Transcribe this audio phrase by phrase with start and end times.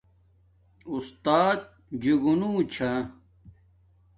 [0.91, 1.59] اُستات
[2.01, 2.91] جنگونو چھا